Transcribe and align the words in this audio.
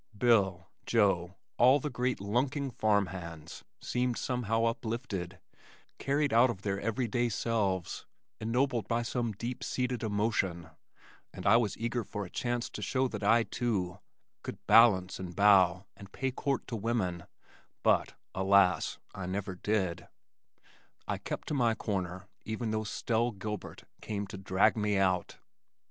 Bill, 0.17 0.65
Joe, 0.87 1.35
all 1.59 1.79
the 1.79 1.91
great 1.91 2.19
lunking 2.19 2.71
farm 2.73 3.05
hands 3.13 3.63
seemed 3.79 4.17
somehow 4.17 4.63
uplifted, 4.65 5.37
carried 5.99 6.33
out 6.33 6.49
of 6.49 6.63
their 6.63 6.81
everyday 6.81 7.29
selves, 7.29 8.07
ennobled 8.39 8.87
by 8.87 9.03
some 9.03 9.31
deep 9.33 9.63
seated 9.63 10.01
emotion, 10.01 10.71
and 11.31 11.45
I 11.45 11.57
was 11.57 11.77
eager 11.77 12.03
for 12.03 12.25
a 12.25 12.31
chance 12.31 12.67
to 12.71 12.81
show 12.81 13.07
that 13.09 13.21
I, 13.21 13.43
too, 13.43 13.99
could 14.41 14.65
balance 14.65 15.19
and 15.19 15.35
bow 15.35 15.85
and 15.95 16.11
pay 16.11 16.31
court 16.31 16.65
to 16.69 16.75
women, 16.75 17.25
but 17.83 18.15
alas, 18.33 18.97
I 19.13 19.27
never 19.27 19.53
did, 19.53 20.07
I 21.07 21.19
kept 21.19 21.47
to 21.49 21.53
my 21.53 21.75
corner 21.75 22.25
even 22.43 22.71
though 22.71 22.85
Stelle 22.85 23.37
Gilbert 23.37 23.83
came 24.01 24.25
to 24.25 24.37
drag 24.39 24.75
me 24.75 24.97
out. 24.97 25.37